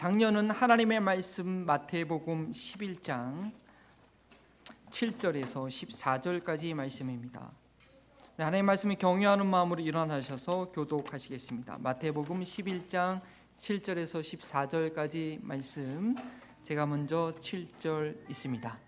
[0.00, 3.52] 작년은 하나님의 말씀 마태복음 11장
[4.88, 7.52] 7절에서 14절까지 말씀입니다.
[8.38, 11.80] 하나님의 말씀을 경외하는 마음으로 일어나셔서 교독하시겠습니다.
[11.80, 13.20] 마태복음 11장
[13.58, 16.14] 7절에서 14절까지 말씀
[16.62, 18.78] 제가 먼저 7절 있습니다.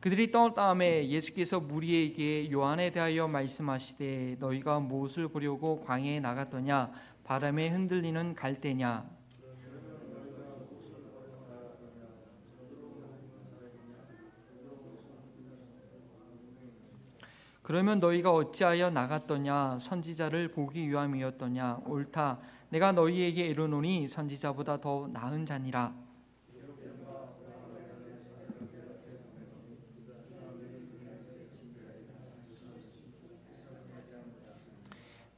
[0.00, 6.90] 그들이 떠 다음에 예수께서 무리에게 요한에 대하여 말씀하시되 너희가 무엇을 보려고 광야에 나갔더냐
[7.22, 9.19] 바람에 흔들리는 갈대냐
[17.70, 19.78] 그러면 너희가 어찌하여 나갔더냐?
[19.78, 21.82] 선지자를 보기 위함이었더냐?
[21.86, 22.40] 옳다.
[22.68, 25.94] 내가 너희에게 이르노니 선지자보다 더 나은 자니라.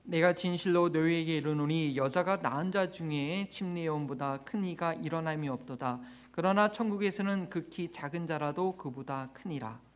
[0.05, 6.01] 내가 진실로 너희에게 이르노니 여자가 낳은 자 중에 침례원보다 큰 이가 일어남이 없도다.
[6.30, 9.91] 그러나 천국에서는 극히 작은 자라도 그보다 크니라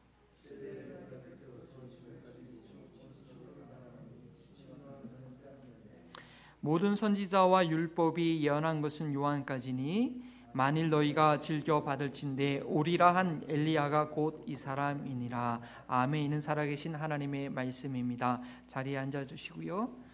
[6.67, 10.21] 모든 선지자와 율법이 예언한 것은 요한까지니
[10.53, 18.41] 만일 너희가 즐겨 받을진대 오리라 한 엘리야가 곧 이 사람이니라 아멘은 살아계신 하나님의 말씀입니다.
[18.67, 20.06] 자리에 앉아 주시고요.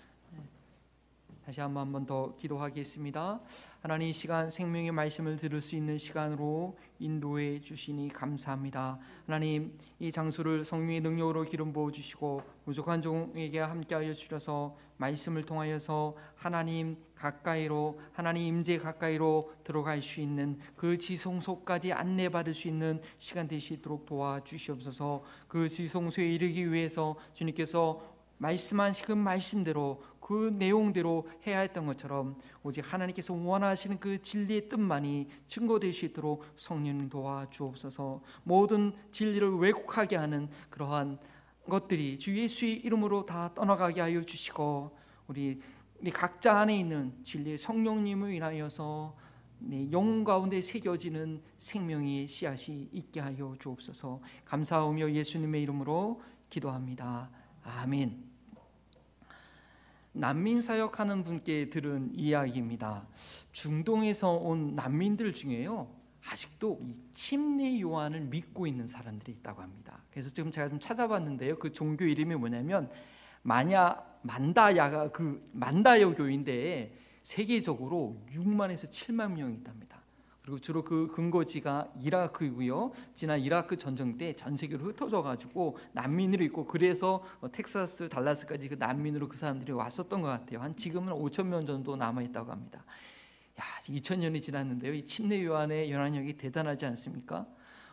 [1.44, 3.40] 다시 한번 한번 더 기도하겠습니다.
[3.80, 9.00] 하나님 이 시간 생명의 말씀을 들을 수 있는 시간으로 인도해 주시니 감사합니다.
[9.26, 16.96] 하나님 이 장소를 성령의 능력으로 기름 부어 주시고 부족한 종에게 함께하여 주셔서 말씀을 통하여서 하나님
[17.16, 25.24] 가까이로 하나님 임재 가까이로 들어갈 수 있는 그 지성소까지 안내받을 수 있는 시간 되시도록 도와주시옵소서.
[25.48, 33.34] 그 지성소에 이르기 위해서 주님께서 말씀하신 그 말씀대로 그 내용대로 해야 했던 것처럼 오직 하나님께서
[33.34, 41.18] 원하시는 그 진리의 뜻만이 증거될 수 있도록 성령 도와주옵소서 모든 진리를 왜곡하게 하는 그러한
[41.68, 44.96] 것들이 주 예수의 이름으로 다 떠나가게 하여 주시고
[45.26, 45.60] 우리,
[46.00, 49.16] 우리 각자 안에 있는 진리의 성령님을 인하여서
[49.58, 57.30] 네, 영혼 가운데 새겨지는 생명의 씨앗이 있게 하여 주옵소서 감사하며 예수님의 이름으로 기도합니다.
[57.62, 58.31] 아멘.
[60.12, 63.06] 난민 사역하는 분께 들은 이야기입니다.
[63.52, 65.88] 중동에서 온 난민들 중에요.
[66.28, 70.02] 아직도 이 침례 요한을 믿고 있는 사람들이 있다고 합니다.
[70.10, 71.58] 그래서 지금 제가 좀 찾아봤는데요.
[71.58, 72.90] 그 종교 이름이 뭐냐면
[73.42, 80.01] 마냐 만다야가 그 만다여 교인데 세계적으로 6만에서 7만 명이 있답니다.
[80.42, 82.92] 그리고 주로 그 근거지가 이라크이고요.
[83.14, 88.74] 지난 이라크 전쟁 때 전 세계로 흩어져 가지고 난민으로 있고 그래서 어, 텍사스 달라스까지 그
[88.74, 90.60] 난민으로 그 사람들이 왔었던 것 같아요.
[90.60, 92.84] 한 지금은 5천 명 정도 남아 있다고 합니다.
[93.60, 94.92] 야, 2000년이 지났는데요.
[94.94, 97.46] 이 침례 요한의 연한력이 대단하지 않습니까?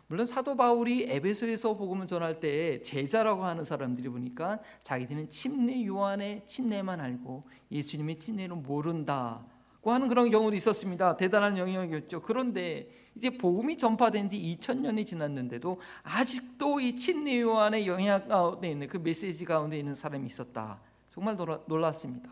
[0.08, 7.00] 물론 사도 바울이 에베소에서 복음을 전할 때 제자라고 하는 사람들이 보니까 자기들은 침례 요한의 침례만
[7.00, 9.46] 알고 예수님의 침례는 모른다.
[9.82, 11.16] 하는 그런 경우도 있었습니다.
[11.16, 12.20] 대단한 영역이었죠.
[12.22, 18.98] 그런데 이제 복음이 전파된 지 2000년이 지났는데도 아직도 이 친리 요한의 영향 가운데 있는 그
[18.98, 20.80] 메시지 가운데 있는 사람이 있었다.
[21.10, 21.36] 정말
[21.66, 22.30] 놀랐습니다.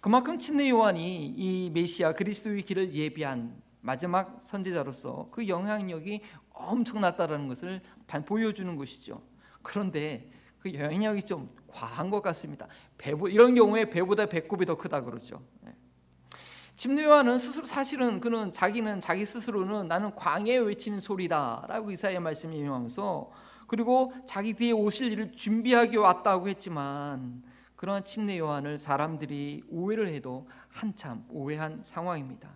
[0.00, 7.80] 그만큼 친리 요한이 이 메시아 그리스도의 길을 예비한 마지막 선지자로서 그 영향력이 엄청났다라는 것을
[8.26, 9.22] 보여주는 것이죠.
[9.62, 10.28] 그런데
[10.58, 12.66] 그 영향력이 좀 과한 것 같습니다.
[12.98, 15.42] 배보, 이런 경우에 배보다 배꼽이 더 크다 그러죠.
[16.76, 23.30] 침례요한은 스스로 사실은 그는 자기는 자기 스스로는 나는 광야에 외치는 소리다라고 이사야 말씀 인용하면서
[23.66, 27.42] 그리고 자기 뒤에 오실 일을 준비하기 왔다고 했지만
[27.76, 32.50] 그러한 침례 요한을 사람들이 오해를 해도 한참 오해한 상황입니다.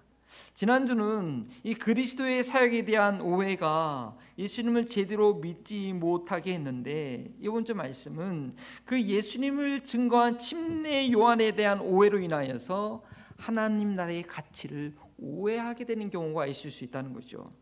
[0.54, 8.54] 지난주는 이 그리스도의 사역에 대한 오해가 예수님을 제대로 믿지 못하게 했는데 이번 주 말씀은
[8.84, 13.02] 그 예수님을 증거한 침례 요한에 대한 오해로 인하여서
[13.40, 17.52] 하나님 나라의 가치를 오해하게 되는 경우가 있을 수 있다는 거죠.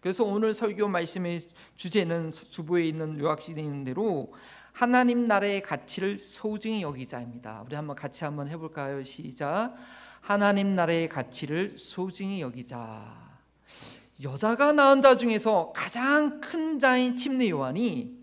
[0.00, 1.40] 그래서 오늘 설교 말씀의
[1.76, 4.32] 주제는 주부에 있는 요약시에 있는 대로
[4.72, 7.62] 하나님 나라의 가치를 소중히 여기자입니다.
[7.66, 9.02] 우리 한번 같이 한번 해볼까요?
[9.02, 9.74] 시작.
[10.20, 13.28] 하나님 나라의 가치를 소중히 여기자.
[14.22, 18.17] 여자가 낳은 자 중에서 가장 큰 자인 침례 요한이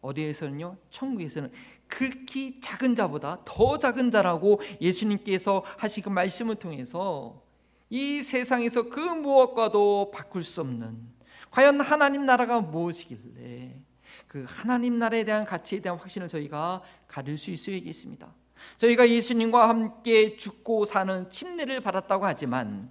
[0.00, 0.76] 어디에서는요?
[0.90, 1.50] 천국에서는
[1.88, 7.42] 극히 작은 자보다 더 작은 자라고 예수님께서 하신 그 말씀을 통해서
[7.90, 10.98] 이 세상에서 그 무엇과도 바꿀 수 없는
[11.50, 13.80] 과연 하나님 나라가 무엇이길래
[14.26, 18.28] 그 하나님 나라에 대한 가치에 대한 확신을 저희가 가질 수 있어야겠습니다.
[18.76, 22.90] 저희가 예수님과 함께 죽고 사는 침례를 받았다고 하지만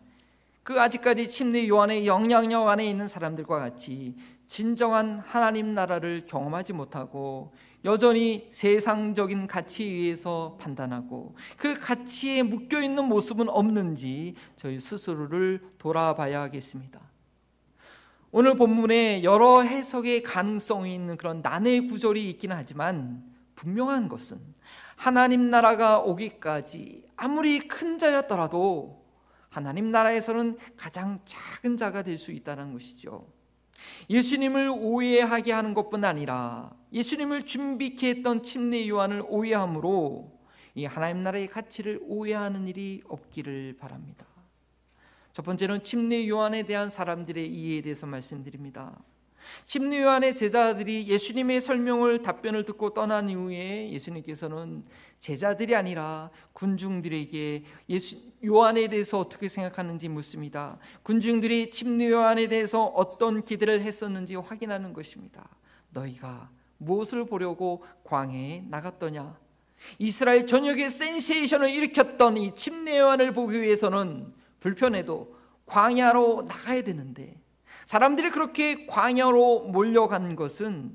[0.63, 4.15] 그 아직까지 침례 요한의 영향력 안에 있는 사람들과 같이
[4.47, 7.53] 진정한 하나님 나라를 경험하지 못하고
[7.85, 16.99] 여전히 세상적인 가치에 의해서 판단하고 그 가치에 묶여 있는 모습은 없는지 저희 스스로를 돌아봐야 하겠습니다.
[18.31, 23.23] 오늘 본문에 여러 해석의 가능성이 있는 그런 난해 구절이 있기는 하지만
[23.55, 24.39] 분명한 것은
[24.95, 29.05] 하나님 나라가 오기까지 아무리 큰 자였더라도
[29.49, 33.36] 하나님 나라에서는 가장 작은 자가 될 수 있다는 것이죠.
[34.09, 40.37] 예수님을 오해하게 하는 것뿐 아니라 예수님을 준비케 했던 침례 요한을 오해함으로
[40.75, 44.25] 이 하나님 나라의 가치를 오해하는 일이 없기를 바랍니다.
[45.33, 48.97] 첫 번째는 침례 요한에 대한 사람들의 이해에 대해서 말씀드립니다.
[49.65, 54.83] 침례 요한의 제자들이 예수님의 설명을 답변을 듣고 떠난 이후에 예수님께서는
[55.19, 60.77] 제자들이 아니라 군중들에게 예수 요한에 대해서 어떻게 생각하는지 묻습니다.
[61.03, 65.49] 군중들이 침례 요한에 대해서 어떤 기대를 했었는지 확인하는 것입니다.
[65.91, 69.37] 너희가 무엇을 보려고 광해에 나갔더냐?
[69.99, 75.35] 이스라엘 전역에 센세이션을 일으켰던 이 침례 요한을 보기 위해서는 불편해도
[75.65, 77.39] 광야로 나가야 되는데
[77.87, 80.91] 사람들이 그렇게 광야로 몰려간 것은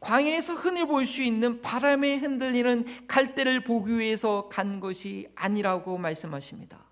[0.00, 6.84] 광야에서 흔히 볼 수 있는 바람에 흔들리는 갈대를 보기 위해서 간 것이 아니라고 말씀하십니다.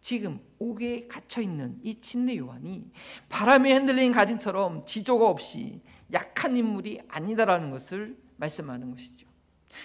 [0.00, 2.84] 지금 옥에 갇혀 있는 이 침례 요한이
[3.28, 5.80] 바람에 흔들린 가진처럼 지조가 없이
[6.12, 9.26] 약한 인물이 아니다라는 것을 말씀하는 것이죠.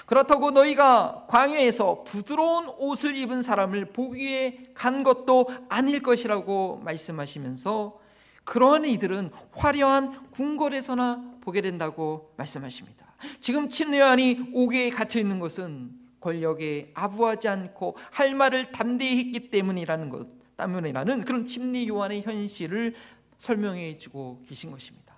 [0.05, 8.04] 그렇다고 너희가 광야에서 부드러운 옷을 입은 사람을 보기 위해 간 것도 아닐 것이라고 말씀하시면서
[8.45, 13.05] 그러한 이들은 화려한 궁궐에서나 보게 된다고 말씀하십니다.
[13.39, 20.27] 지금 침례요한이 옥에 갇혀 있는 것은 권력에 아부하지 않고 할 말을 담대히 했기 때문이라는 것
[20.57, 22.95] 때문이라는 그런 침례 요한의 현실을
[23.37, 25.15] 설명해 주고 계신 것입니다.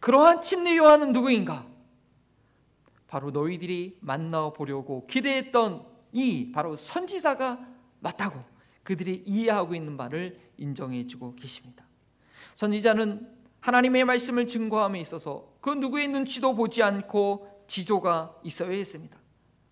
[0.00, 1.66] 그러한 침례 요한은 누구인가?
[3.06, 7.66] 바로 너희들이 만나 보려고 기대했던 이 바로 선지자가
[8.00, 8.42] 맞다고
[8.82, 11.85] 그들이 이해하고 있는 바를 인정해 주고 계십니다.
[12.56, 13.28] 선지자는
[13.60, 19.16] 하나님의 말씀을 증거함에 있어서 그 누구의 눈치도 보지 않고 지조가 있어야 했습니다.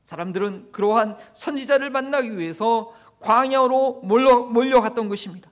[0.03, 5.51] 사람들은 그러한 선지자를 만나기 위해서 광야로 몰려, 몰려 갔던 것입니다.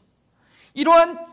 [0.74, 1.24] 이러한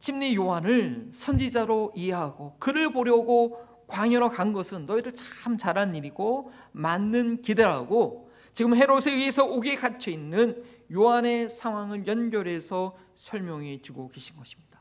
[0.00, 8.32] 침례 요한을 선지자로 이해하고 그를 보려고 광야로 간 것은 너희들 참 잘한 일이고 맞는 기대라고
[8.52, 14.71] 지금 헤롯에 의해서 옥에 갇혀 있는 요한의 상황을 연결해서 설명해 주고 계신 것입니다.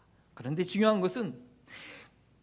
[0.42, 1.40] 그런데 중요한 것은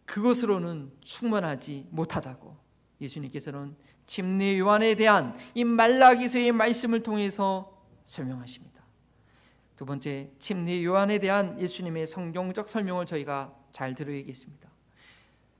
[0.05, 2.55] 그것으로는 충분하지 못하다고
[3.01, 3.75] 예수님께서는
[4.05, 8.81] 침례 요한에 대한 이 말라기서의 말씀을 통해서 설명하십니다.
[9.75, 14.69] 두 번째 침례 요한에 대한 예수님의 성경적 설명을 저희가 잘 들어야겠습니다.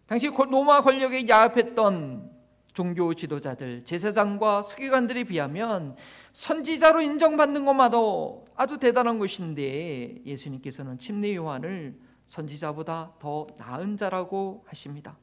[0.08, 2.40] 당시 로마 권력에 야합했던
[2.74, 5.98] 종교 지도자들, 제사장과 서기관들에 비하면
[6.32, 15.18] 선지자로 인정받는 것마도 아주 대단한 것인데 예수님께서는 침례 요한을 선지자보다 더 나은 자라고 하십니다.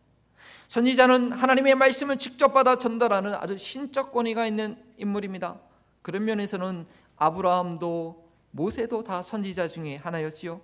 [0.66, 5.60] 선지자는 하나님의 말씀을 직접 받아 전달하는 아주 신적 권위가 있는 인물입니다.
[6.02, 6.84] 그런 면에서는
[7.16, 10.60] 아브라함도 모세도 다 선지자 중에 하나였지요.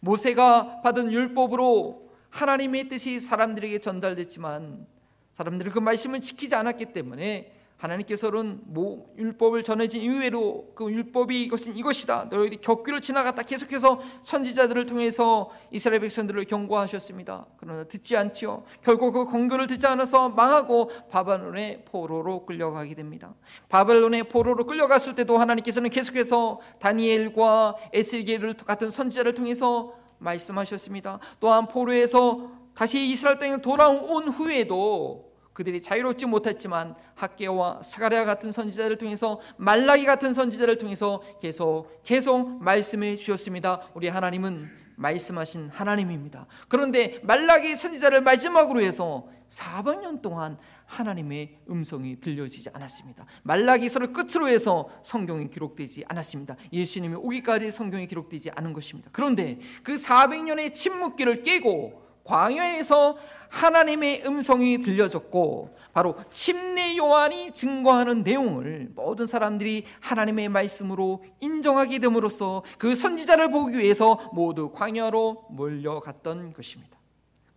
[0.00, 4.86] 모세가 받은 율법으로 하나님의 뜻이 사람들에게 전달됐지만
[5.32, 12.28] 사람들은 그 말씀을 지키지 않았기 때문에 하나님께서는 뭐 율법을 전해진 이후에도 그 율법이 이것은 이것이다.
[12.30, 13.42] 너희들이 격귀를 지나갔다.
[13.42, 17.46] 계속해서 선지자들을 통해서 이스라엘 백성들을 경고하셨습니다.
[17.58, 18.64] 그러나 듣지 않지요.
[18.82, 23.34] 결국 그 공교를 듣지 않아서 망하고 바벨론의 포로로 끌려가게 됩니다.
[23.68, 31.18] 바벨론의 포로로 끌려갔을 때도 하나님께서는 계속해서 다니엘과 에스겔을 같은 선지자를 통해서 말씀하셨습니다.
[31.38, 39.40] 또한 포로에서 다시 이스라엘 땅에 돌아온 후에도 그들이 자유롭지 못했지만 학계와 스가랴 같은 선지자를 통해서
[39.56, 43.80] 말라기 같은 선지자를 통해서 계속 계속 말씀해 주셨습니다.
[43.94, 46.46] 우리 하나님은 말씀하신 하나님입니다.
[46.68, 53.26] 그런데 말라기 선지자를 마지막으로 해서 400년 동안 하나님의 음성이 들려지지 않았습니다.
[53.42, 56.56] 말라기서를 끝으로 해서 성경이 기록되지 않았습니다.
[56.72, 59.10] 예수님이 오기까지 성경이 기록되지 않은 것입니다.
[59.12, 63.16] 그런데 그 400년의 침묵기를 깨고 광야에서
[63.48, 72.96] 하나님의 음성이 들려졌고 바로 침례 요한이 증거하는 내용을 모든 사람들이 하나님의 말씀으로 인정하게 됨으로써 그
[72.96, 76.98] 선지자를 보기 위해서 모두 광야로 몰려갔던 것입니다.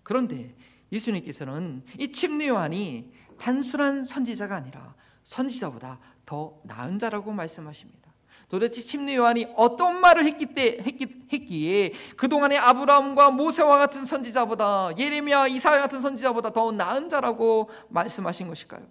[0.04, 0.54] 그런데
[0.92, 8.07] 예수님께서는 이 침례 요한이 단순한 선지자가 아니라 선지자보다 더 나은 자라고 말씀하십니다.
[8.50, 14.98] 도대체 침례 요한이 어떤 말을 했기 때 했기, 했기 에 그동안의 아브라함과 모세와 같은 선지자보다
[14.98, 18.88] 예레미야 이사야 같은 선지자보다 더 나은 자라고 말씀하신 것일까요?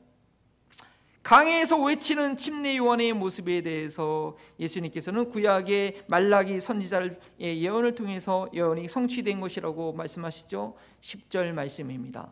[1.23, 7.11] 강에서 외치는 침례 요한의 모습에 대해서 예수님께서는 구약의 말라기 선지자의
[7.41, 10.77] 예언을 통해서 예언이 성취된 것이라고 말씀하시죠.
[11.01, 12.31] 10절 말씀입니다.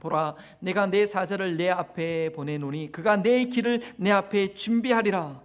[0.00, 5.43] 보라 내가 내 사자를 내 앞에 보내노니 그가 내 길을 내 앞에 준비하리라.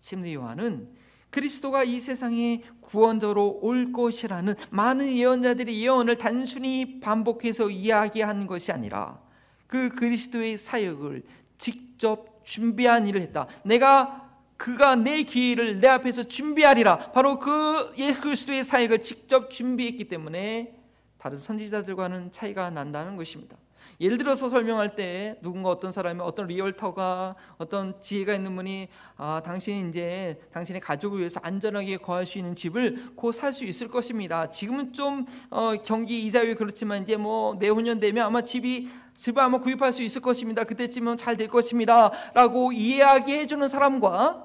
[0.00, 0.88] 침례 요한은
[1.30, 9.20] 그리스도가 이 세상에 구원자로 올 것이라는 많은 예언자들의 예언을 단순히 반복해서 이야기한 것이 아니라
[9.66, 11.22] 그 그리스도의 사역을
[11.58, 13.46] 직접 준비한 일을 했다.
[13.64, 14.26] 내가
[14.56, 17.12] 그가 내 기회를 내 앞에서 준비하리라.
[17.12, 20.74] 바로 그 예수 그리스도의 사역을 직접 준비했기 때문에
[21.18, 23.56] 다른 선지자들과는 차이가 난다는 것입니다.
[24.00, 29.88] 예를 들어서 설명할 때 누군가 어떤 사람이 어떤 리얼터가 어떤 지혜가 있는 분이 아 당신이
[29.88, 34.50] 이제 당신의 가족을 위해서 안전하게 거할 수 있는 집을 곧 살 수 있을 것입니다.
[34.50, 39.92] 지금은 좀 어, 경기 이자율이 그렇지만 이제 뭐 내후년 되면 아마 집이 집을 아마 구입할
[39.92, 40.64] 수 있을 것입니다.
[40.64, 44.44] 그때쯤은 잘 될 것입니다라고 이야기해 주는 사람과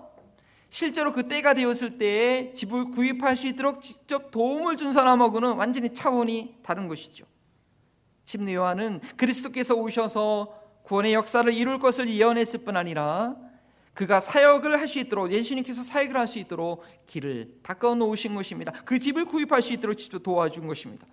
[0.69, 6.55] 실제로 그 때가 되었을 때 집을 구입할 수 있도록 직접 도움을 준 사람하고는 완전히 차원이
[6.63, 7.25] 다른 것이죠.
[8.23, 13.35] 침례 요한은 그리스도께서 오셔서 구원의 역사를 이룰 것을 예언했을 뿐 아니라
[13.93, 18.71] 그가 사역을 할 수 있도록 예수님께서 사역을 할 수 있도록 길을 닦아 놓으신 것입니다.
[18.85, 21.05] 그 집을 구입할 수 있도록 직접 도와준 것입니다.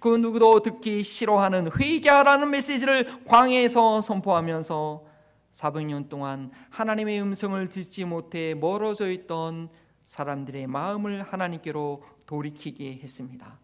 [0.00, 5.04] 그 누구도 듣기 싫어하는 회개하라는 메시지를 광야에서 선포하면서
[5.52, 9.68] 400년 동안 하나님의 음성을 듣지 못해 멀어져 있던
[10.06, 13.58] 사람들의 마음을 하나님께로 돌이키게 했습니다.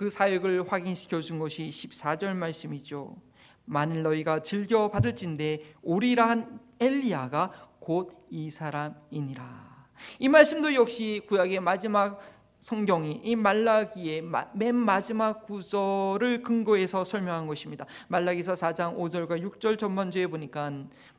[0.00, 3.20] 그 사역을 확인시켜 준 것이 14절 말씀이죠.
[3.66, 9.88] 만일 너희가 즐겨 받을진대 오리라 한 엘리야가 곧 이 사람이니라.
[10.20, 12.18] 이 말씀도 역시 구약의 마지막
[12.60, 17.86] 성경이 이 말라기의 맨 마지막 구절을 근거해서 설명한 것입니다.
[18.08, 20.70] 말라기서 4장 5절과 6절 전반주에 보니까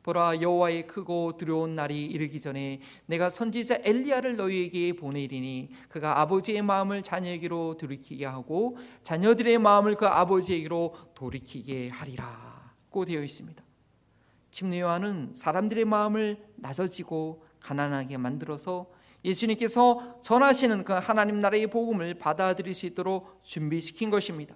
[0.04, 7.02] 보라 여호와의 크고 두려운 날이 이르기 전에 내가 선지자 엘리야를 너희에게 보내리니 그가 아버지의 마음을
[7.02, 13.60] 자녀에게로 돌이키게 하고 자녀들의 마음을 그 아버지에게로 돌이키게 하리라고 되어 있습니다.
[14.52, 18.86] 침례 요한은 사람들의 마음을 낮아지고 가난하게 만들어서
[19.24, 24.54] 예수님께서 전하시는 그 하나님 나라의 복음을 받아들일 수 있도록 준비시킨 것입니다.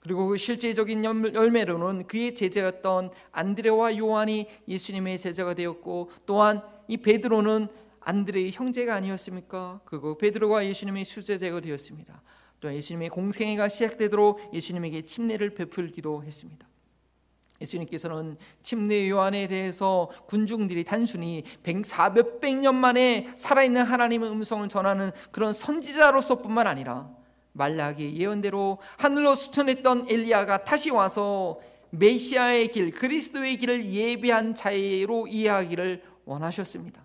[0.00, 7.68] 그리고 그 실제적인 열매로는 그의 제자였던 안드레와 요한이 예수님의 제자가 되었고 또한 이 베드로는
[8.00, 9.80] 안드레의 형제가 아니었습니까?
[9.84, 12.22] 그리고 베드로가 예수님의 수제자가 되었습니다.
[12.60, 16.67] 또 예수님의 공생애가 시작되도록 예수님에게 침례를 베풀기도 했습니다.
[17.60, 26.66] 예수님께서는 침례 요한에 대해서 군중들이 단순히 400백 년 만에 살아있는 하나님의 음성을 전하는 그런 선지자로서뿐만
[26.66, 27.10] 아니라
[27.52, 31.58] 말라기 예언대로 하늘로 수천했던 엘리야가 다시 와서
[31.90, 37.04] 메시아의 길, 그리스도의 길을 예비한 자로 이해하기를 원하셨습니다.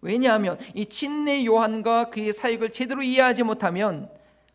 [0.00, 4.10] 왜냐하면 이 침례 요한과 그의 사역을 제대로 이해하지 못하면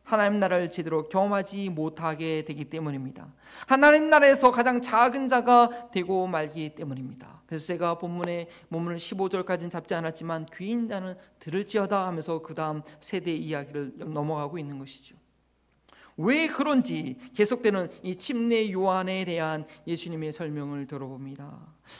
[0.10, 3.28] 하나님 나라를 제대로 경험하지 못하게 되기 때문입니다.
[3.68, 7.44] 하나님 나라에서 가장 작은 자가 되고 말기 때문입니다.
[7.46, 13.94] 그래서 제가 본문의 본문을 15절까지는 잡지 않았지만 귀인 자는 들을지어다 하면서 그 다음 세대 이야기를
[13.98, 15.16] 넘어가고 있는 것이죠.
[16.18, 21.56] 왜 그런지 계속되는 이 침례 요한에 대한 예수님의 설명을 들어봅니다.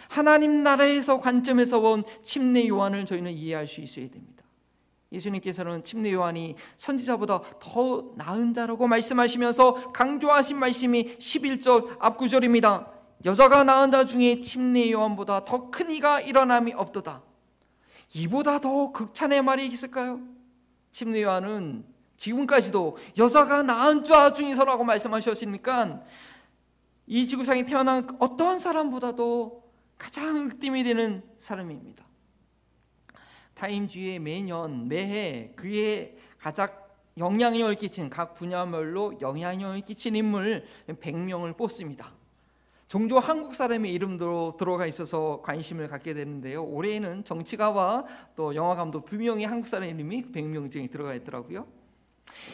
[0.10, 4.44] 하나님 나라에서 관점에서 본 침례 요한을 저희는 이해할 수 있어야 됩니다.
[5.12, 12.92] 예수님께서는 침례 요한이 선지자보다 더 나은 자라고 말씀하시면서 강조하신 말씀이 11절 앞구절입니다.
[13.26, 17.24] 여자가 낳은 자 중에 침례 요한보다 더 큰 이가 일어남이 없도다.
[18.14, 20.20] 이보다 더 극찬의 말이 있을까요?
[20.92, 21.86] 침례 요한은
[22.18, 26.02] 지금까지도 여자가 낳은 자 중에서라고 말씀하셨습니까?
[27.08, 29.64] 이 지구상에 태어난 어떠한 사람보다도
[29.98, 32.09] 가장 흑림이 되는 사람입니다.
[33.60, 36.70] 타임주의 매년 매해 그의 가장
[37.18, 42.14] 영향력을 끼친 각 분야별로 영향력을 끼친 인물 100명을 뽑습니다.
[42.88, 46.64] 종종 한국 사람의 이름도 들어가 있어서 관심을 갖게 되는데요.
[46.64, 48.06] 올해는 정치가와
[48.38, 51.68] 또 영화 감독 두 명의 한국 사람 이름이 100명 중에 들어가 있더라고요.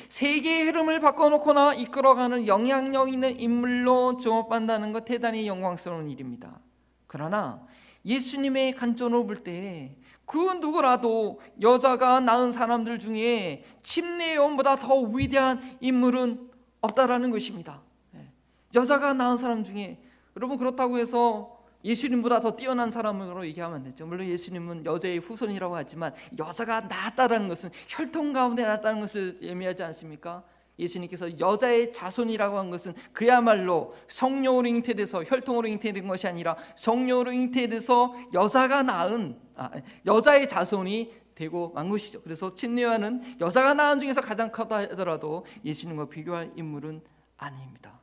[0.09, 6.59] 세계의 흐름을 바꿔놓거나 이끌어가는 영향력 있는 인물로 주목받는다는 것 대단히 영광스러운 일입니다.
[7.05, 7.65] 그러나
[8.05, 9.95] 예수님의 관점으로 볼 때
[10.25, 16.49] 그 누구라도 여자가 낳은 사람들 중에 침례요원보다 더 위대한 인물은
[16.81, 17.81] 없다라는 것입니다.
[18.15, 18.31] 예.
[18.73, 20.01] 여자가 낳은 사람 중에
[20.35, 24.07] 여러분 그렇다고 해서 예수님보다 더 뛰어난 사람으로 얘기하면 안 되죠.
[24.07, 30.43] 물론 예수님은 여자의 후손이라고 하지만 여자가 낳았다는 것은 혈통 가운데 낳았다는 것을 의미하지 않습니까?
[30.77, 38.83] 예수님께서 여자의 자손이라고 한 것은 그야말로 성령으로 잉태돼서 혈통으로 잉태된 것이 아니라 성령으로 잉태돼서 여자가
[38.83, 39.71] 낳은 아,
[40.05, 42.21] 여자의 자손이 되고 만 것이죠.
[42.21, 47.01] 그래서 친내와는 여자가 낳은 중에서 가장 크다 하더라도 예수님과 비교할 인물은
[47.37, 48.01] 아닙니다.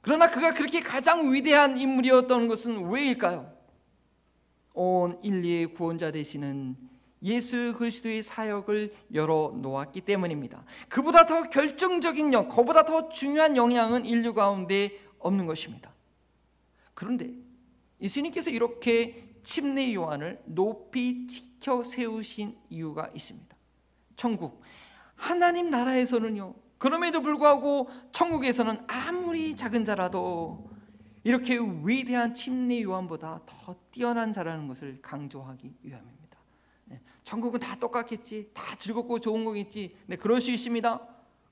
[0.00, 3.52] 그러나 그가 그렇게 가장 위대한 인물이었던 것은 왜일까요?
[4.74, 6.76] 온 인류의 구원자 되시는
[7.22, 10.64] 예수 그리스도의 사역을 열어 놓았기 때문입니다.
[10.88, 15.92] 그보다 더 결정적인 영, 그보다 더 중요한 영향은 인류 가운데 없는 것입니다.
[16.94, 17.30] 그런데
[18.00, 23.56] 예수님께서 이렇게 침례 요한을 높이 지켜 세우신 이유가 있습니다.
[24.16, 24.62] 천국
[25.14, 26.54] 하나님 나라에서는요.
[26.78, 30.68] 그럼에도 불구하고 천국에서는 아무리 작은 자라도
[31.24, 36.21] 이렇게 위대한 침례 요한보다 더 뛰어난 자라는 것을 강조하기 위함입니다.
[37.24, 38.50] 천국은 다 똑같겠지.
[38.52, 39.96] 다 즐겁고 좋은 거겠지.
[40.06, 41.00] 네, 그럴 수 있습니다.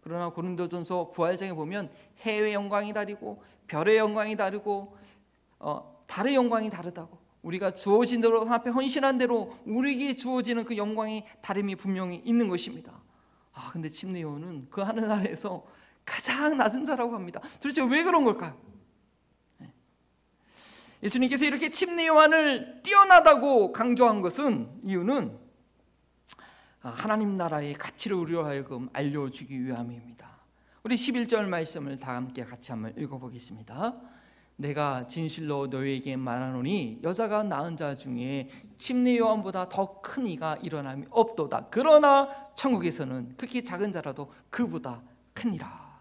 [0.03, 4.97] 그러나 고린도전서 부활장에 보면 해외 영광이 다르고 별의 영광이 다르고
[5.59, 7.19] 어, 달의 영광이 다르다고.
[7.43, 13.01] 우리가 주어진 대로 앞에 헌신한 대로 우리에게 주어지는 그 영광이 다름이 분명히 있는 것입니다.
[13.53, 15.65] 아, 근데 침례요는 그 하늘나라에서
[16.05, 17.41] 가장 낮은 자라고 합니다.
[17.61, 18.59] 도대체 왜 그런 걸까요?
[19.59, 19.73] 네.
[21.03, 25.40] 예수님께서 이렇게 침례 요한을 뛰어나다고 강조한 것은 이유는 아,
[26.81, 30.29] 하나님 나라의 가치를 우리로 하여금 알려주기 위함입니다.
[30.83, 34.01] 우리 11절 말씀을 다 함께 같이 한번 읽어보겠습니다.
[34.57, 41.69] 내가 진실로 너에게 말하노니 여자가 낳은 자 중에 침례 요한보다 더 큰 이가 일어남이 없도다.
[41.71, 45.03] 그러나 천국에서는 극히 작은 자라도 그보다
[45.35, 46.01] 크니라.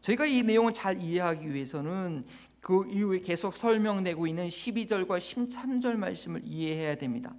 [0.00, 2.24] 저희가 이 내용을 잘 이해하기 위해서는
[2.60, 7.34] 그 이후에 계속 설명되고 있는 12절과 13절 말씀을 이해해야 됩니다.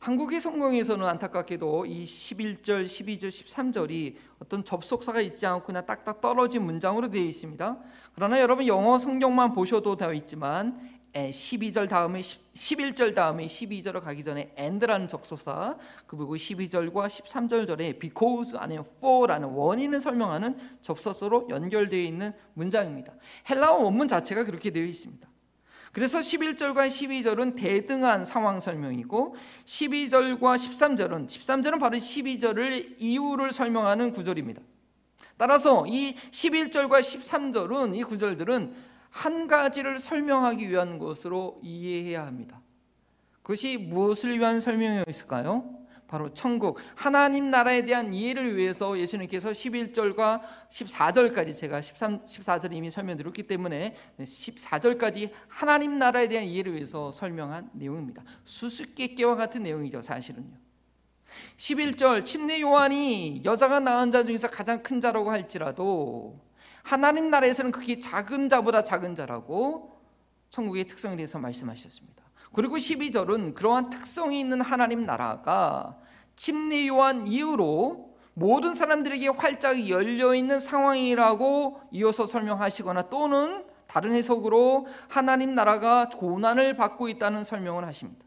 [0.00, 7.10] 한국의 성경에서는 안타깝게도 이 11절, 12절, 13절이 어떤 접속사가 있지 않고 그냥 딱딱 떨어진 문장으로
[7.10, 7.78] 되어 있습니다.
[8.14, 10.80] 그러나 여러분 영어 성경만 보셔도 되어 있지만
[11.12, 18.86] 12절 다음에 11절 다음에 12절을 가기 전에 and라는 접속사 그리고 12절과 13절 절에 because 아니면
[18.96, 23.12] for라는 원인을 설명하는 접속사로 연결되어 있는 문장입니다.
[23.50, 25.29] 헬라어 원문 자체가 그렇게 되어 있습니다.
[25.92, 34.62] 그래서 11절과 12절은 대등한 상황 설명이고 12절과 13절은 13절은 바로 12절을 이유를 설명하는 구절입니다.
[35.36, 38.74] 따라서 이 11절과 13절은 이 구절들은
[39.10, 42.60] 한 가지를 설명하기 위한 것으로 이해해야 합니다.
[43.42, 45.79] 그것이 무엇을 위한 설명이었을까요?
[46.10, 53.44] 바로 천국 하나님 나라에 대한 이해를 위해서 예수님께서 11절과 14절까지 제가 13 14절 이미 설명드렸기
[53.44, 58.24] 때문에 14절까지 하나님 나라에 대한 이해를 위해서 설명한 내용입니다.
[58.42, 60.50] 수수께끼와 같은 내용이죠, 사실은요.
[61.56, 66.40] 11절 침례 요한이 여자가 낳은 자 중에서 가장 큰 자라고 할지라도
[66.82, 69.96] 하나님 나라에서는 그게 작은 자보다 작은 자라고
[70.48, 72.19] 천국의 특성에 대해서 말씀하셨습니다.
[72.52, 75.96] 그리고 12절은 그러한 특성이 있는 하나님 나라가
[76.36, 85.54] 침례 요한 이후로 모든 사람들에게 활짝 열려 있는 상황이라고 이어서 설명하시거나 또는 다른 해석으로 하나님
[85.54, 88.24] 나라가 고난을 받고 있다는 설명을 하십니다.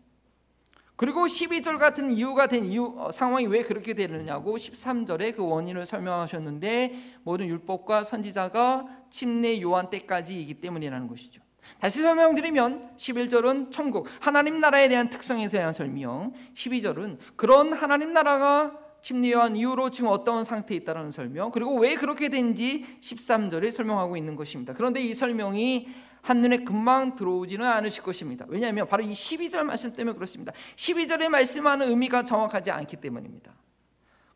[0.96, 7.20] 그리고 12절 같은 이유가 된 이유 어, 상황이 왜 그렇게 되느냐고 13절에 그 원인을 설명하셨는데
[7.24, 11.42] 모든 율법과 선지자가 침례 요한 때까지이기 때문이라는 것이죠.
[11.80, 16.34] 다시 설명드리면 11절은 천국 하나님 나라에 대한 특성에 대한 설명.
[16.56, 21.52] 12절은 그런 하나님 나라가 침례한 이후로 지금 어떤 상태에 있다는 설명.
[21.52, 24.74] 그리고 왜 그렇게 된지 13절에 설명하고 있는 것입니다.
[24.74, 25.88] 그런데 이 설명이
[26.22, 28.46] 한눈에 금방 들어오지는 않으실 것입니다.
[28.48, 30.54] 왜냐하면 바로 이 12절 말씀 때문에 그렇습니다.
[30.78, 33.54] 12절에 말씀하는 의미가 정확하지 않기 때문입니다.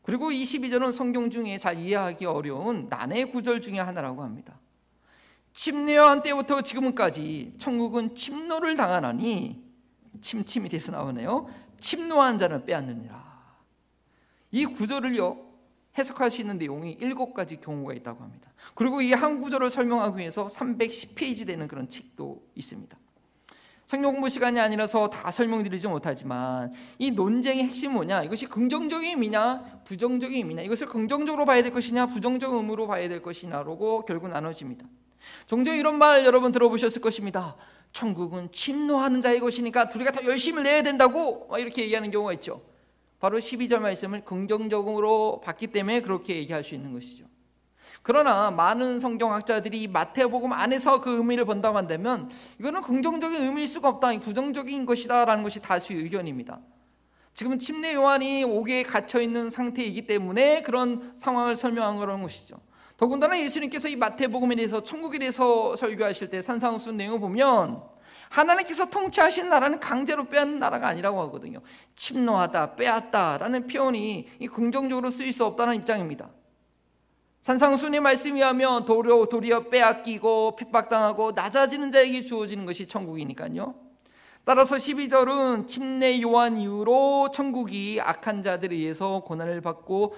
[0.08, 4.58] 그리고 이 12절은 성경 중에 잘 이해하기 어려운 난해 구절 중에 하나라고 합니다
[5.58, 9.60] 침례한 때부터 지금까지 천국은 침노를 당하나니
[10.22, 11.48] 침침이 돼서 나오네요.
[11.80, 13.58] 침노한 자는 빼앗느니라.
[14.52, 15.46] 이 구절을요
[15.98, 18.54] 해석할 수 있는 내용이 일곱 가지 경우가 있다고 합니다.
[18.76, 22.96] 그리고 이 한 구절을 설명하기 위해서 310페이지 되는 그런 책도 있습니다.
[23.88, 28.24] 성경 공부 시간이 아니라서 다 설명드리지 못하지만 이 논쟁의 핵심은 뭐냐?
[28.24, 30.62] 이것이 긍정적인 의미냐, 부정적인 의미냐?
[30.64, 34.86] 이것을 긍정적으로 봐야 될 것이냐, 부정적 의미로 봐야 될 것이냐라고 결국 나눠집니다.
[35.46, 37.56] 종종 이런 말 여러분 들어보셨을 것입니다.
[37.94, 42.62] 천국은 침노하는 자의 것이니까 우리가 더 열심히 내야 된다고 이렇게 얘기하는 경우가 있죠.
[43.22, 47.24] 바로 12절 말씀을 긍정적으로 봤기 때문에 그렇게 얘기할 수 있는 것이죠.
[48.08, 54.86] 그러나 많은 성경학자들이 마태복음 안에서 그 의미를 본다고 한다면 이거는 긍정적인 의미일 수가 없다, 부정적인
[54.86, 56.62] 것이다라는 것이 다수의 의견입니다.
[57.34, 62.56] 지금 침례 요한이 옥에 갇혀 있는 상태이기 때문에 그런 상황을 설명한 거라는 것이죠.
[62.96, 67.82] 더군다나 예수님께서 이 마태복음에 대해서 천국에 대해서 설교하실 때 산상수 내용을 보면
[68.30, 71.60] 하나님께서 통치하신 나라는 강제로 빼앗는 나라가 아니라고 하거든요.
[71.96, 76.30] 침노하다, 빼앗다라는 표현이 긍정적으로 쓰일 수 없다는 입장입니다.
[77.42, 83.76] 산상순의 말씀에 하면 도리어, 도리어 빼앗기고 핍박당하고 낮아지는 자에게 주어지는 것이 천국이니까요.
[84.44, 90.16] 따라서 12절은 침례 요한 이후로 천국이 악한 자들에 의해서 고난을 받고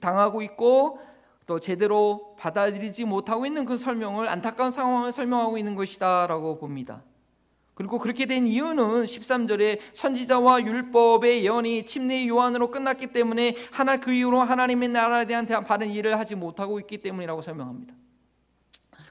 [0.00, 0.98] 당하고 있고
[1.46, 7.02] 또 제대로 받아들이지 못하고 있는 그 설명을 안타까운 상황을 설명하고 있는 것이다라고 봅니다.
[7.82, 14.38] 그리고 그렇게 된 이유는 13절에 선지자와 율법의 예언이 침례 요한으로 끝났기 때문에 하나 그 이후로
[14.38, 17.92] 하나님의 나라에 대한 바른 일을 하지 못하고 있기 때문이라고 설명합니다.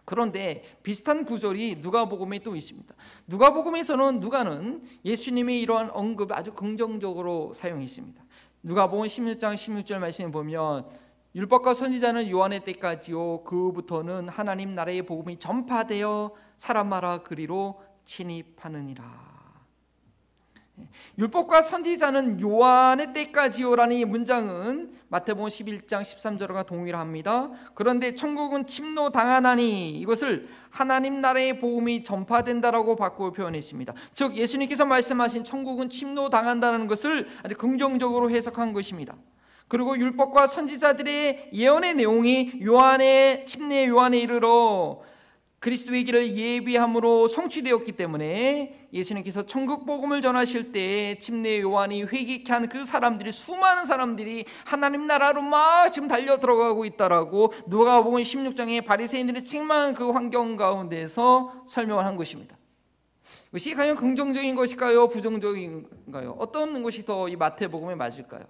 [0.06, 2.96] 그런데 비슷한 구절이 누가복음에 또 있습니다.
[3.28, 8.24] 누가복음에서는 누가는 예수님의 이러한 언급을 아주 긍정적으로 사용했습니다.
[8.64, 10.88] 누가복음 16장 16절 말씀을 보면
[11.36, 19.32] 율법과 선지자는 요한의 때까지요 그부터는 하나님 나라의 복음이 전파되어 사람마다 그리로 침입하느니라.
[21.18, 27.52] 율법과 선지자는 요한의 때까지요라는 이 문장은 마태복음 11장 13절과 동일합니다.
[27.76, 33.94] 그런데 천국은 침노 당하나니 이것을 하나님 나라의 복음이 전파된다라고 바꾸어 표현했습니다.
[34.14, 39.16] 즉 예수님께서 말씀하신 천국은 침노 당한다는 것을 아주 긍정적으로 해석한 것입니다.
[39.68, 45.02] 그리고 율법과 선지자들의 예언의 내용이 요한의 침례 요한에 이르러
[45.62, 52.84] 그리스도의 길을 예비함으로 성취되었기 때문에 예수님께서 천국 복음을 전하실 때 침례 요한이 회개케 한 그
[52.86, 60.10] 사람들이 수많은 사람들이 하나님 나라로 막 지금 달려 들어가고 있다라고 누가복음 16장에 바리새인들이 책망한 그
[60.12, 62.58] 환경 가운데서 설명을 한 것입니다.
[63.50, 65.08] 이것이 과연 긍정적인 것일까요?
[65.10, 66.38] 부정적인가요?
[66.40, 68.46] 어떤 것이 더 이 마태복음에 맞을까요?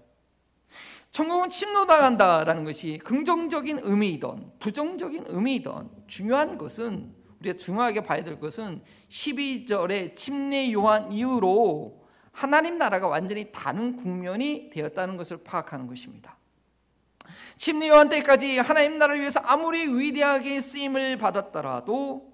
[1.11, 10.15] 천국은 침노당한다라는 것이 긍정적인 의미이던 부정적인 의미이던 중요한 것은 우리가 중요하게 봐야 될 것은 12절의
[10.15, 16.37] 침례 요한 이후로 하나님 나라가 완전히 다른 국면이 되었다는 것을 파악하는 것입니다.
[17.57, 22.31] 침례 요한 때까지 하나님 나라를 위해서 아무리 위대하게 쓰임을 받았더라도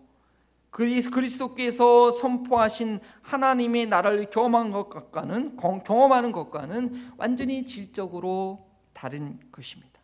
[0.69, 8.66] 그리스도께서 선포하신 하나님의 나라를 경험한 것과는 경험하는 것과는 완전히 질적으로
[8.97, 9.99] 다른 것입니다.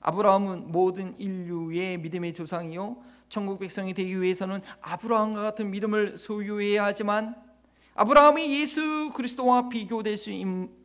[0.00, 2.96] 아브라함은 모든 인류의 믿음의 조상이요
[3.28, 7.36] 천국 백성이 되기 위해서는 아브라함과 같은 믿음을 소유해야 하지만
[7.94, 10.30] 아브라함이 예수 그리스도와 비교될 수,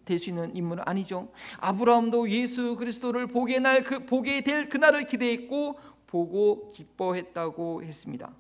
[0.04, 1.32] 될 수 있는 인물은 아니죠.
[1.62, 8.32] 아브라함도 예수 그리스도를 보게 날 그 보게 될 그날을 기대했고 보고 기뻐했다고 했습니다.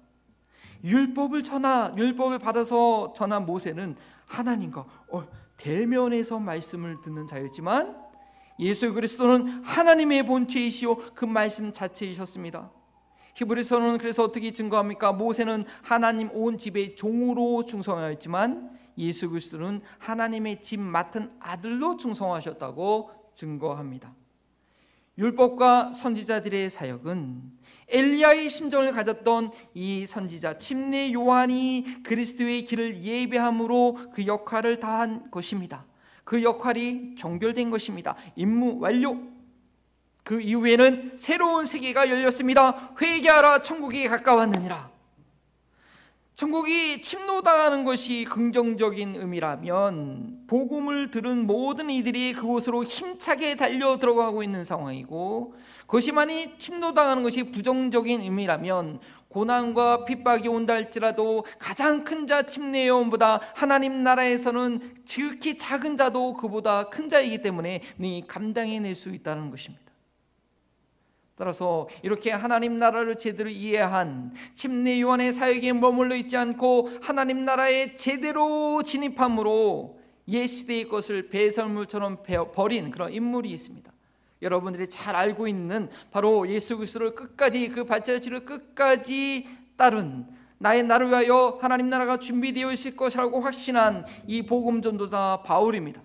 [0.83, 5.23] 율법을 전하 율법을 받아서 전한 모세는 하나님과 어,
[5.55, 8.02] 대면에서 말씀을 듣는 자였지만
[8.59, 12.71] 예수 그리스도는 하나님의 본체이시오 그 말씀 자체이셨습니다.
[13.35, 15.11] 히브리서는 그래서 어떻게 증거합니까?
[15.11, 24.13] 모세는 하나님 온 집의 종으로 충성하였지만 예수 그리스도는 하나님의 집 맡은 아들로 충성하셨다고 증거합니다.
[25.17, 27.41] 율법과 선지자들의 사역은
[27.87, 35.85] 엘리야의 심정을 가졌던 이 선지자 침례 요한이 그리스도의 길을 예배함으로 그 역할을 다한 것입니다.
[36.23, 38.15] 그 역할이 종결된 것입니다.
[38.35, 39.17] 임무 완료.
[40.23, 42.95] 그 이후에는 새로운 세계가 열렸습니다.
[43.01, 44.93] 회개하라 천국이 가까웠느니라.
[46.35, 55.53] 천국이 침노당하는 것이 긍정적인 의미라면 복음을 들은 모든 이들이 그곳으로 힘차게 달려 들어가고 있는 상황이고
[55.81, 58.99] 그것이만이 침노당하는 것이 부정적인 의미라면
[59.33, 67.09] 고난과 핍박이 온다 할지라도 가장 큰 자 침례요원보다 하나님 나라에서는 지극히 작은 자도 그보다 큰
[67.09, 69.83] 자이기 때문에 네 감당해낼 수 있다는 것입니다.
[71.35, 78.83] 따라서 이렇게 하나님 나라를 제대로 이해한 침례 요한의 사역에 머물러 있지 않고 하나님 나라에 제대로
[78.83, 83.92] 진입함으로 옛 시대의 것을 배설물처럼 버린 그런 인물이 있습니다.
[84.43, 90.27] 여러분들이 잘 알고 있는 바로 예수 그리스도를 끝까지 그 발자취를 끝까지 따른
[90.59, 96.01] 나의 나를 위하여 하나님 나라가 준비되어 있을 것이라고 확신한 이 복음 전도자 바울입니다.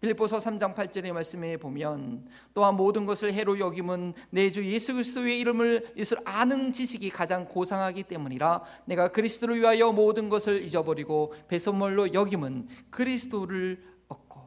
[0.00, 5.92] 빌립보서 3장 8절의 말씀에 보면 또한 모든 것을 해로 여김은 내 주 예수 그리스도의 이름을
[5.96, 13.82] 예수를 아는 지식이 가장 고상하기 때문이라 내가 그리스도를 위하여 모든 것을 잊어버리고 배선물로 여김은 그리스도를
[14.08, 14.40] 얻고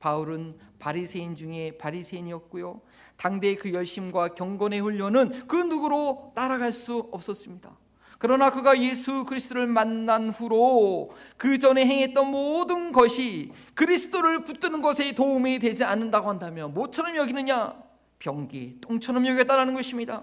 [0.00, 2.82] 바울은 바리새인 중에 바리새인이었고요.
[3.16, 7.74] 당대의 그 열심과 경건의 훈련은 그 누구로 따라갈 수 없었습니다.
[8.18, 15.58] 그러나 그가 예수 그리스도를 만난 후로 그 전에 행했던 모든 것이 그리스도를 붙드는 것에 도움이
[15.58, 17.82] 되지 않는다고 한다면 뭐처럼 여기느냐?
[18.18, 20.22] 병기, 똥처럼 여겼다라는 것입니다.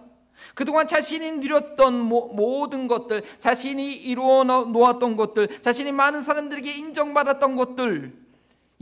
[0.53, 8.20] 그동안 자신이 누렸던 모든 것들, 자신이 이루어 놓았던 것들, 자신이 많은 사람들에게 인정받았던 것들,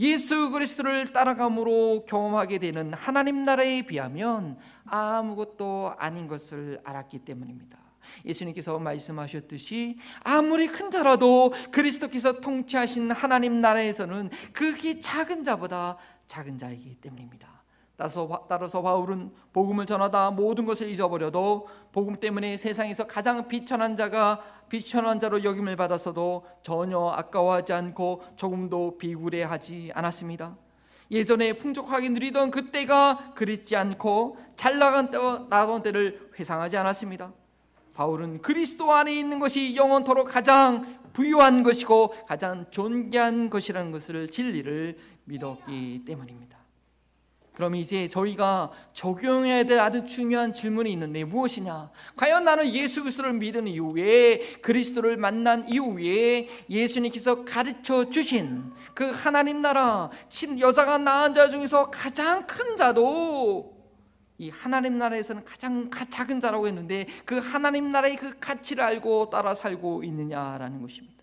[0.00, 7.78] 예수 그리스도를 따라감으로 경험하게 되는 하나님 나라에 비하면 아무것도 아닌 것을 알았기 때문입니다.
[8.24, 17.59] 예수님께서 말씀하셨듯이 아무리 큰 자라도 그리스도께서 통치하신 하나님 나라에서는 그게 작은 자보다 작은 자이기 때문입니다.
[18.00, 25.20] 따라서, 따라서 바울은 복음을 전하다 모든 것을 잊어버려도 복음 때문에 세상에서 가장 비천한 자가 비천한
[25.20, 30.56] 자로 여김을 받았어도 전혀 아까워하지 않고 조금도 비굴해하지 않았습니다.
[31.10, 37.32] 예전에 풍족하게 누리던 그때가 그립지 않고 잘 나간 때와 나던 때를 회상하지 않았습니다.
[37.92, 46.04] 바울은 그리스도 안에 있는 것이 영원토록 가장 부유한 것이고 가장 존귀한 것이라는 것을 진리를 믿었기
[46.06, 46.59] 때문입니다.
[47.60, 51.90] 그럼 이제 저희가 적용해야 될 아주 중요한 질문이 있는데 무엇이냐?
[52.16, 60.08] 과연 나는 예수 그리스도를 믿은 이후에 그리스도를 만난 이후에 예수님께서 가르쳐 주신 그 하나님 나라
[60.58, 63.76] 여자가 낳은 자 중에서 가장 큰 자도
[64.38, 70.02] 이 하나님 나라에서는 가장 작은 자라고 했는데 그 하나님 나라의 그 가치를 알고 따라 살고
[70.02, 71.22] 있느냐라는 것입니다.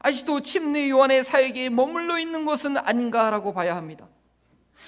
[0.00, 4.06] 아직도 침례 요한의 사역에 머물러 있는 것은 아닌가라고 봐야 합니다.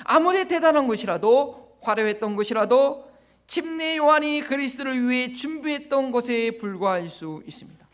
[0.05, 3.11] 아무리 대단한 것이라도 화려했던 것이라도
[3.47, 7.87] 침례 요한이 그리스도를 위해 준비했던 것에 불과할 수 있습니다.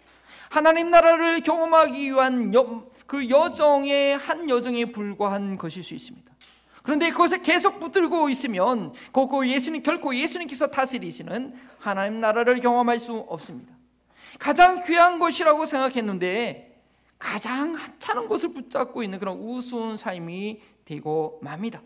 [0.48, 6.30] 하나님 나라를 경험하기 위한 여, 그 여정의 한 여정에 불과한 것일 수 있습니다.
[6.82, 13.72] 그런데 그것에 계속 붙들고 있으면 그거 예수님 결코 예수님께서 다스리시는 하나님 나라를 경험할 수 없습니다.
[14.38, 16.80] 가장 귀한 것이라고 생각했는데
[17.18, 21.80] 가장 하찮은 것을 붙잡고 있는 그런 우스운 삶이 되고 맙니다.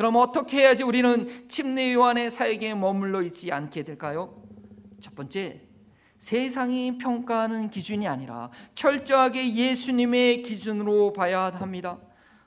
[0.00, 4.42] 그럼 어떻게 해야지 우리는 침례 요한의 사역에 머물러 있지 않게 될까요?
[4.98, 5.60] 첫 번째,
[6.18, 11.98] 세상이 평가하는 기준이 아니라 철저하게 예수님의 기준으로 봐야 합니다.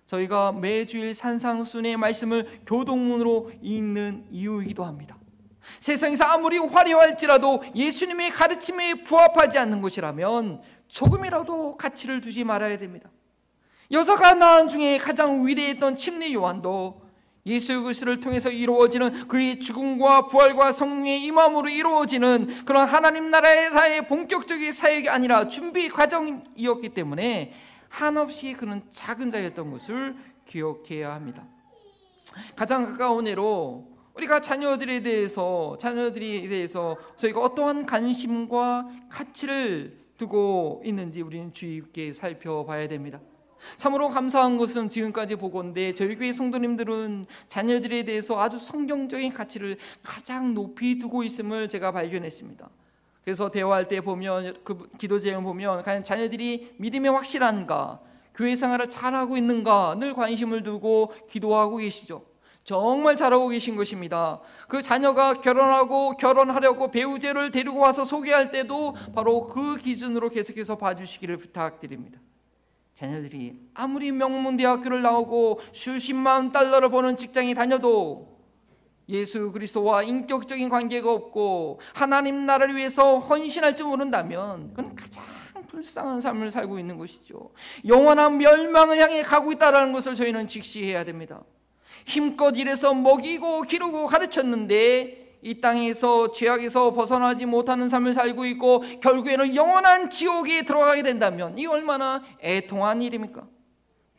[0.07, 5.19] 저희가 매주일 산상순의 말씀을 교동문으로 읽는 이유이기도 합니다.
[5.79, 13.11] 세상에서 아무리 화려할지라도 예수님의 가르침에 부합하지 않는 것이라면 조금이라도 가치를 두지 말아야 됩니다.
[13.91, 17.02] 여자가 낳은 중에 가장 위대했던 침례 요한도
[17.45, 24.71] 예수 그리스도를 통해서 이루어지는 그의 죽음과 부활과 성령의 임함으로 이루어지는 그런 하나님 나라의 사회 본격적인
[24.71, 27.53] 사역이 아니라 준비 과정이었기 때문에
[27.89, 30.15] 한없이 그는 작은 자였던 것을
[30.47, 31.45] 기억해야 합니다.
[32.55, 41.51] 가장 가까운 예로 우리가 자녀들에 대해서 자녀들에 대해서 저희가 어떠한 관심과 가치를 두고 있는지 우리는
[41.51, 43.19] 주의 깊게 살펴봐야 됩니다.
[43.77, 50.99] 참으로 감사한 것은 지금까지 보건데 저희 교회 성도님들은 자녀들에 대해서 아주 성경적인 가치를 가장 높이
[50.99, 52.69] 두고 있음을 제가 발견했습니다.
[53.23, 57.99] 그래서 대화할 때 보면 그 기도 제목 보면 과연 자녀들이 믿음이 확실한가,
[58.35, 62.25] 교회 생활을 잘하고 있는가 늘 관심을 두고 기도하고 계시죠.
[62.63, 64.39] 정말 잘하고 계신 것입니다.
[64.67, 72.19] 그 자녀가 결혼하고 결혼하려고 배우자를 데리고 와서 소개할 때도 바로 그 기준으로 계속해서 봐주시기를 부탁드립니다.
[73.03, 78.39] 자녀들이 아무리 명문 대학교를 나오고 수십만 달러를 버는 직장에 다녀도
[79.09, 85.21] 예수 그리스도와 인격적인 관계가 없고 하나님 나라를 위해서 헌신할 줄 모른다면 그건 가장
[85.67, 87.51] 불쌍한 삶을 살고 있는 것이죠.
[87.85, 91.43] 영원한 멸망을 향해 가고 있다는 것을 저희는 직시해야 됩니다.
[92.05, 100.09] 힘껏 일해서 먹이고 기르고 가르쳤는데 이 땅에서 죄악에서 벗어나지 못하는 삶을 살고 있고 결국에는 영원한
[100.09, 103.45] 지옥에 들어가게 된다면 이 얼마나 애통한 일입니까?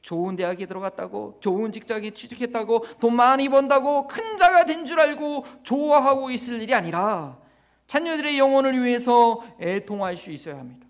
[0.02, 6.30] 좋은 대학에 들어갔다고 좋은 직장에 취직했다고 돈 많이 번다고 큰 자가 된 줄 알고 좋아하고
[6.30, 7.38] 있을 일이 아니라
[7.86, 10.86] 자녀들의 영혼을 위해서 애통할 수 있어야 합니다.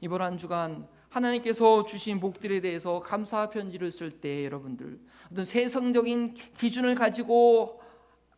[0.00, 5.00] 이번 한 주간 하나님께서 주신 복들에 대해서 감사 편지를 쓸 때 여러분들
[5.32, 7.80] 어떤 세상적인 기준을 가지고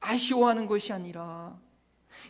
[0.00, 1.58] 아쉬워하는 것이 아니라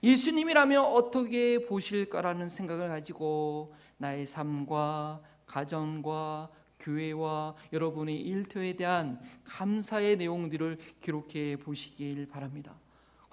[0.02, 6.50] 예수님이라면 어떻게 보실까라는 생각을 가지고 나의 삶과 가정과
[6.80, 12.78] 교회와 여러분의 일터에 대한 감사의 내용들을 기록해 보시길 바랍니다.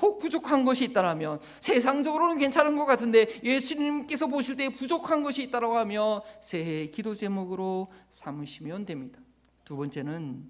[0.01, 6.21] 혹 부족한 것이 있다면 세상적으로는 괜찮은 것 같은데 예수님께서 보실 때 부족한 것이 있다고 하며
[6.41, 9.19] 새해 기도 제목으로 삼으시면 됩니다.
[9.63, 10.49] 두 번째는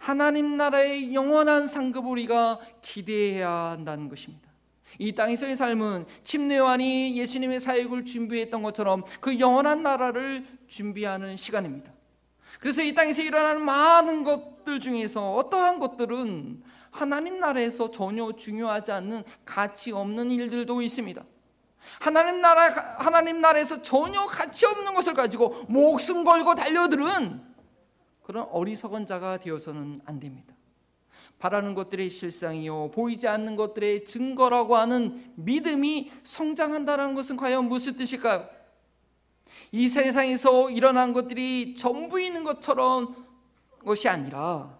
[0.00, 4.48] 하나님 나라의 영원한 상급을 우리가 기대해야 한다는 것입니다.
[4.98, 11.92] 이 땅에서의 삶은 침례요한이 예수님의 사역을 준비했던 것처럼 그 영원한 나라를 준비하는 시간입니다.
[12.60, 19.92] 그래서 이 땅에서 일어나는 많은 것들 중에서 어떠한 것들은 하나님 나라에서 전혀 중요하지 않는 가치
[19.92, 21.22] 없는 일들도 있습니다.
[21.98, 27.49] 하나님 나라 하나님 나라에서 전혀 가치 없는 것을 가지고 목숨 걸고 달려들은
[28.30, 30.54] 그런 어리석은 자가 되어서는 안 됩니다.
[31.40, 38.48] 바라는 것들의 실상이요 보이지 않는 것들의 증거라고 하는 믿음이 성장한다는 것은 과연 무슨 뜻일까요?
[39.72, 43.16] 이 세상에서 일어난 것들이 전부 있는 것처럼
[43.84, 44.78] 것이 아니라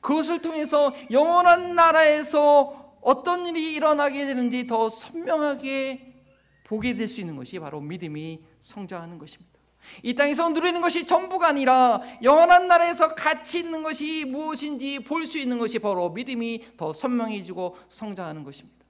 [0.00, 6.14] 그것을 통해서 영원한 나라에서 어떤 일이 일어나게 되는지 더 선명하게
[6.62, 9.53] 보게 될 수 있는 것이 바로 믿음이 성장하는 것입니다.
[10.02, 15.58] 이 땅에서 누리는 것이 전부가 아니라 영원한 나라에서 가치 있는 것이 무엇인지 볼 수 있는
[15.58, 18.84] 것이 바로 믿음이 더 선명해지고 성장하는 것입니다.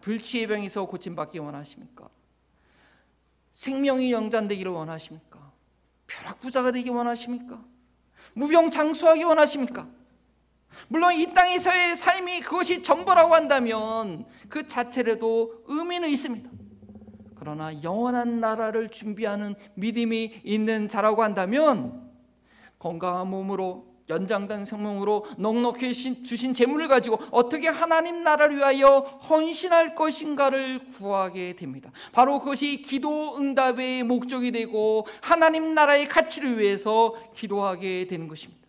[0.00, 2.08] 불치의 병에서 고침받기 원하십니까?
[3.52, 5.52] 생명이 영잔되기를 원하십니까?
[6.06, 7.62] 벼락부자가 되기 원하십니까?
[8.34, 9.86] 무병장수하기 원하십니까?
[10.88, 16.50] 물론 이 땅에서의 삶이 그것이 전부라고 한다면 그 자체로도 의미는 있습니다.
[17.42, 22.08] 그러나 영원한 나라를 준비하는 믿음이 있는 자라고 한다면
[22.78, 31.56] 건강한 몸으로 연장된 생명으로 넉넉히 주신 재물을 가지고 어떻게 하나님 나라를 위하여 헌신할 것인가를 구하게
[31.56, 31.90] 됩니다.
[32.12, 38.61] 바로 그것이 기도 응답의 목적이 되고 하나님 나라의 가치를 위해서 기도하게 되는 것입니다.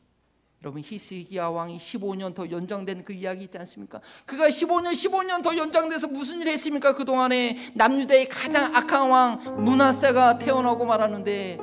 [0.63, 3.99] 여러분 히스기야 왕이 15년 더 연장된 그 이야기 있지 않습니까?
[4.26, 6.95] 그가 15년 15년 더 연장돼서 무슨 일을 했습니까?
[6.95, 11.58] 그 동안에 남유다의 가장 악한 왕 문하세가 태어나고 말하는데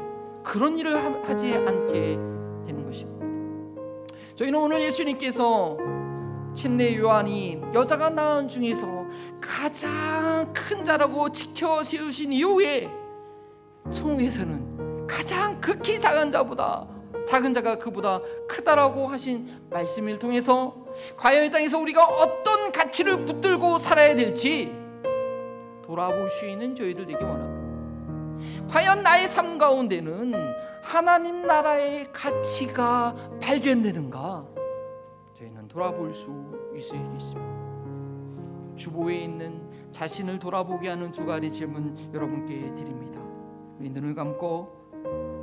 [0.44, 1.92] 그런 일을 하지 않게
[2.66, 3.26] 되는 것입니다.
[4.36, 5.78] 저희는 오늘 예수님께서
[6.54, 9.06] 침례 요한이 여자가 낳은 중에서
[9.40, 12.90] 가장 큰 자라고 지켜 세우신 이후에
[13.90, 16.99] 천국에서는 가장 극히 작은 자보다
[17.30, 20.74] 작은 자가 그보다 크다라고 하신 말씀을 통해서
[21.16, 24.74] 과연 이 땅에서 우리가 어떤 가치를 붙들고 살아야 될지
[25.84, 28.68] 돌아볼 수 있는 저희들 되기 원합니다.
[28.68, 30.34] 과연 나의 삶 가운데는
[30.82, 34.44] 하나님 나라의 가치가 발견되는가?
[35.38, 36.32] 저희는 돌아볼 수
[36.76, 38.74] 있어야겠습니다.
[38.74, 43.20] 주보에 있는 자신을 돌아보게 하는 두 가지 질문 여러분께 드립니다.
[43.78, 44.79] 눈을 감고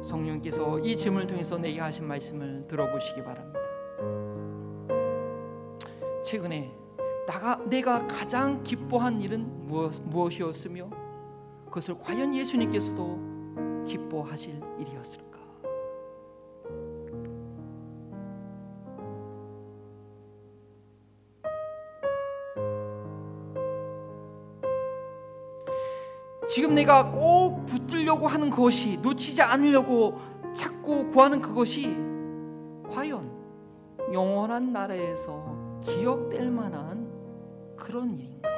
[0.07, 3.59] 성령께서 이 짐을 통해서 내게 하신 말씀을 들어보시기 바랍니다.
[6.23, 6.73] 최근에
[7.27, 10.89] 나가 내가 가장 기뻐한 일은 무엇, 무엇이었으며
[11.65, 15.26] 그것을 과연 예수님께서도 기뻐하실 일이었을까?
[26.57, 30.17] 지금 내가 꼭 붙들려고 하는 것이 놓치지 않으려고
[30.55, 31.95] 찾고 구하는 그것이
[32.89, 33.31] 과연
[34.11, 37.07] 영원한 나라에서 기억될 만한
[37.75, 38.49] 그런 일인가?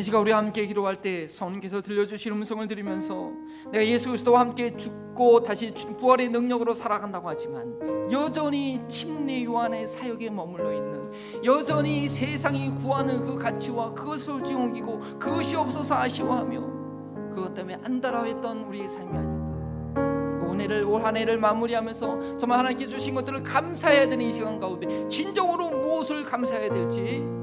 [0.00, 3.32] 이 시간 우리 함께 기도할 때 성령께서 들려주신 음성을 들으면서
[3.70, 10.72] 내가 예수 그리스도와 함께 죽고 다시 부활의 능력으로 살아간다고 하지만 여전히 침례 요한의 사역에 머물러
[10.72, 11.12] 있는
[11.44, 19.18] 여전히 세상이 구하는 그 가치와 그것을 지옮기고 그것이 없어서 아쉬워하며 그것 때문에 안달하했던 우리의 삶이
[19.18, 20.48] 아닌가.
[20.48, 25.68] 오늘을 올 한 해를 마무리하면서 정말 하나님께 주신 것들을 감사해야 되는 이 시간 가운데 진정으로
[25.78, 27.39] 무엇을 감사해야 될지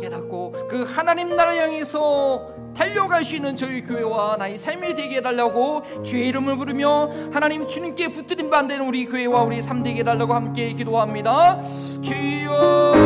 [0.00, 6.26] 깨닫고 그 하나님 나라 향해서 달려갈 수 있는 저희 교회와 나의 삶이 되게 해달라고 주의
[6.28, 11.60] 이름을 부르며 하나님 주님께 붙들림 받는 우리 교회와 우리 삶 되게 해달라고 함께 기도합니다.
[12.02, 13.03] 주여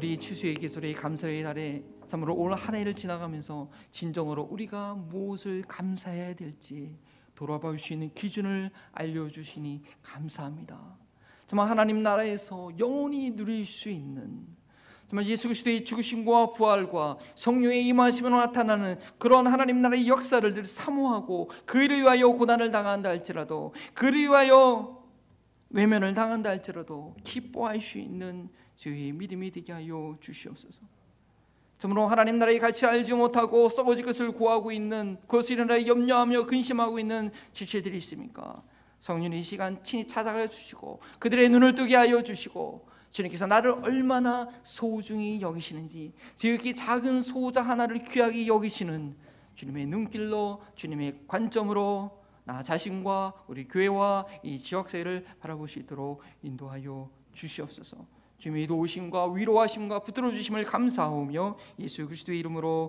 [0.00, 6.96] 그리스도의 감사의 달에 참으로 오늘 한 해를 지나가면서 진정으로 우리가 무엇을 감사해야 될지
[7.34, 10.96] 돌아볼 수 있는 기준을 알려주시니 감사합니다.
[11.46, 14.46] 정말 하나님 나라에서 영원히 누릴 수 있는
[15.08, 22.00] 정말 예수 그리스도의 죽으심과 부활과 성령의 임하심으로 나타나는 그런 하나님 나라의 역사를 늘 사모하고 그를
[22.00, 25.04] 위하여 고난을 당한다 할지라도 그를 위하여
[25.70, 30.82] 외면을 당한다 할지라도 기뻐할 수 있는 저희의 믿음이 되게 하여 주시옵소서.
[31.78, 37.30] 참으로 하나님 나라의 가치 알지 못하고 썩어질 것을 구하고 있는 그것을 인하여 염려하며 근심하고 있는
[37.52, 38.62] 지체들이 있습니까?
[38.98, 45.40] 성령 이 시간 친히 찾아가 주시고 그들의 눈을 뜨게 하여 주시고 주님께서 나를 얼마나 소중히
[45.40, 49.16] 여기시는지 지극히 작은 소자 하나를 귀하게 여기시는
[49.54, 58.15] 주님의 눈길로 주님의 관점으로 나 자신과 우리 교회와 이 지역사회를 바라볼 수 있도록 인도하여 주시옵소서.
[58.38, 62.84] 주님의 도우심과 위로하심과 붙들어 주심을 감사하오며 예수 그리스도의 이름으로